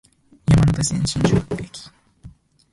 [0.49, 1.91] 山手線、新宿駅